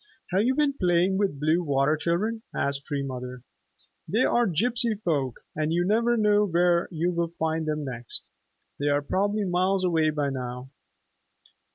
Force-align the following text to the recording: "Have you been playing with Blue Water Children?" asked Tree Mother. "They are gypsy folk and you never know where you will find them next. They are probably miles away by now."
"Have 0.31 0.41
you 0.45 0.55
been 0.55 0.73
playing 0.73 1.19
with 1.19 1.39
Blue 1.39 1.61
Water 1.61 1.95
Children?" 1.95 2.41
asked 2.55 2.85
Tree 2.85 3.03
Mother. 3.03 3.43
"They 4.07 4.23
are 4.23 4.47
gypsy 4.47 4.99
folk 5.03 5.41
and 5.55 5.71
you 5.71 5.85
never 5.85 6.17
know 6.17 6.43
where 6.45 6.87
you 6.89 7.11
will 7.11 7.33
find 7.37 7.67
them 7.67 7.85
next. 7.85 8.25
They 8.79 8.87
are 8.87 9.03
probably 9.03 9.43
miles 9.43 9.83
away 9.83 10.09
by 10.09 10.31
now." 10.31 10.71